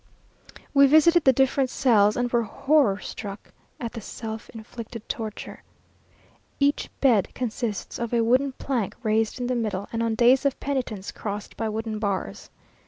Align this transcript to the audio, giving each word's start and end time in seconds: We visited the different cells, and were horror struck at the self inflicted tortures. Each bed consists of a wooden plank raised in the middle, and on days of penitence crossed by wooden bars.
We 0.73 0.87
visited 0.87 1.25
the 1.25 1.31
different 1.31 1.69
cells, 1.69 2.17
and 2.17 2.31
were 2.31 2.41
horror 2.41 2.97
struck 2.97 3.51
at 3.79 3.91
the 3.93 4.01
self 4.01 4.49
inflicted 4.49 5.07
tortures. 5.07 5.59
Each 6.59 6.89
bed 7.01 7.31
consists 7.35 7.99
of 7.99 8.11
a 8.11 8.23
wooden 8.23 8.53
plank 8.53 8.95
raised 9.03 9.39
in 9.39 9.45
the 9.45 9.53
middle, 9.53 9.87
and 9.93 10.01
on 10.01 10.15
days 10.15 10.43
of 10.43 10.59
penitence 10.59 11.11
crossed 11.11 11.55
by 11.55 11.69
wooden 11.69 11.99
bars. 11.99 12.49